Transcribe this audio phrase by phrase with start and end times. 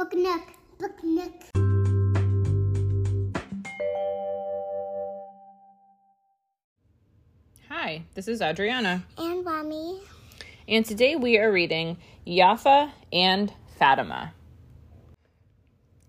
[0.00, 0.46] Book Nook.
[0.78, 1.34] Book Nook.
[7.68, 10.00] Hi, this is Adriana, And Mommy.
[10.68, 14.32] and today we are reading Yaffa and Fatima.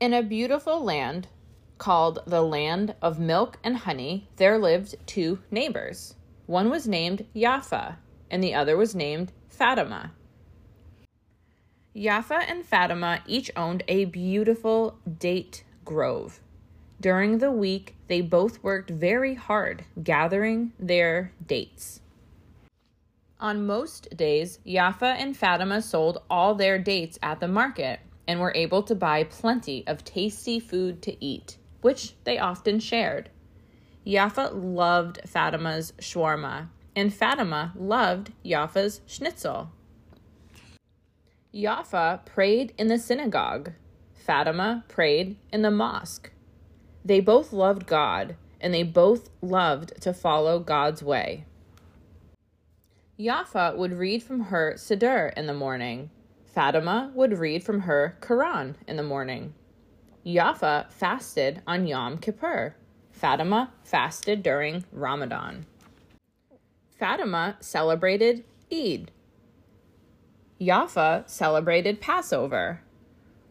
[0.00, 1.28] In a beautiful land
[1.78, 6.14] called the Land of Milk and Honey, there lived two neighbors.
[6.46, 7.96] One was named Yaffa,
[8.30, 10.12] and the other was named Fatima.
[11.98, 16.38] Yaffa and Fatima each owned a beautiful date grove.
[17.00, 22.00] During the week, they both worked very hard gathering their dates.
[23.40, 28.54] On most days, Yaffa and Fatima sold all their dates at the market and were
[28.54, 33.28] able to buy plenty of tasty food to eat, which they often shared.
[34.06, 39.72] Yaffa loved Fatima's shawarma, and Fatima loved Yaffa's schnitzel.
[41.58, 43.72] Yaffa prayed in the synagogue.
[44.14, 46.30] Fatima prayed in the mosque.
[47.04, 51.46] They both loved God, and they both loved to follow God's way.
[53.18, 56.10] Yaffa would read from her Siddur in the morning.
[56.46, 59.54] Fatima would read from her Quran in the morning.
[60.24, 62.76] Yaffa fasted on Yom Kippur.
[63.10, 65.66] Fatima fasted during Ramadan.
[67.00, 69.10] Fatima celebrated Eid.
[70.60, 72.80] Yaffa celebrated Passover.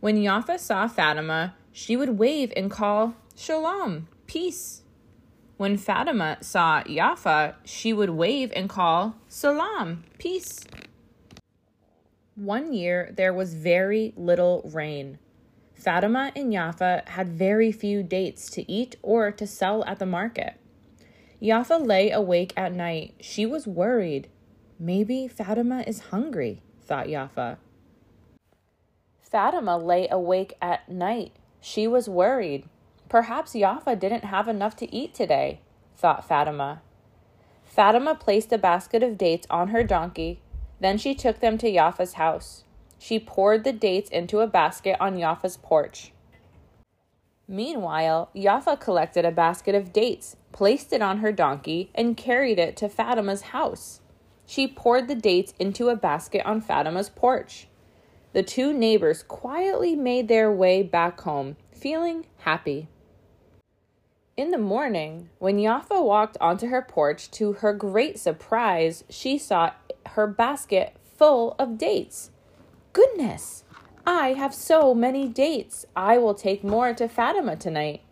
[0.00, 4.82] When Yaffa saw Fatima, she would wave and call Shalom, peace.
[5.56, 10.64] When Fatima saw Yaffa, she would wave and call Salaam, peace.
[12.34, 15.18] One year there was very little rain.
[15.74, 20.54] Fatima and Yaffa had very few dates to eat or to sell at the market.
[21.40, 23.14] Yaffa lay awake at night.
[23.20, 24.28] She was worried.
[24.78, 27.56] Maybe Fatima is hungry, thought Yaffa.
[29.20, 31.32] Fatima lay awake at night.
[31.60, 32.68] She was worried.
[33.08, 35.60] Perhaps Yaffa didn't have enough to eat today,
[35.96, 36.82] thought Fatima.
[37.64, 40.40] Fatima placed a basket of dates on her donkey.
[40.80, 42.64] Then she took them to Yaffa's house.
[42.98, 46.12] She poured the dates into a basket on Yaffa's porch.
[47.46, 52.76] Meanwhile, Yaffa collected a basket of dates, placed it on her donkey, and carried it
[52.78, 54.00] to Fatima's house.
[54.46, 57.68] She poured the dates into a basket on Fatima's porch.
[58.32, 62.88] The two neighbors quietly made their way back home, feeling happy.
[64.36, 69.70] In the morning, when Yaffa walked onto her porch, to her great surprise, she saw
[70.06, 72.30] her basket full of dates.
[72.92, 73.62] Goodness!
[74.06, 75.86] I have so many dates.
[75.94, 78.02] I will take more to Fatima tonight.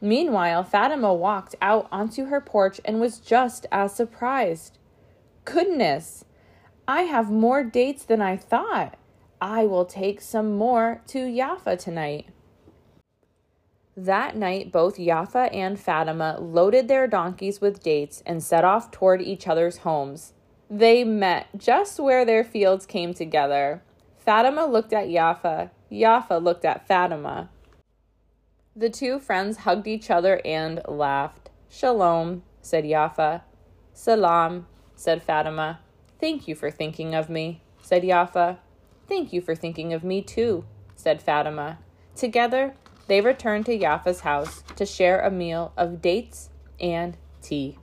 [0.00, 4.78] Meanwhile, Fatima walked out onto her porch and was just as surprised.
[5.46, 6.24] Goodness!
[6.88, 8.98] I have more dates than I thought.
[9.40, 12.26] I will take some more to Yaffa tonight.
[13.96, 19.22] That night, both Yaffa and Fatima loaded their donkeys with dates and set off toward
[19.22, 20.32] each other's homes.
[20.68, 23.82] They met just where their fields came together.
[24.18, 25.70] Fatima looked at Yaffa.
[25.92, 27.50] Yaffa looked at Fatima.
[28.74, 31.50] The two friends hugged each other and laughed.
[31.68, 33.42] Shalom, said Yaffa.
[33.94, 35.78] Salaam, said Fatima.
[36.18, 38.58] Thank you for thinking of me, said Yaffa.
[39.08, 40.64] Thank you for thinking of me too,
[40.96, 41.78] said Fatima.
[42.16, 42.74] Together,
[43.06, 47.78] they returned to Yaffa's house to share a meal of dates and tea.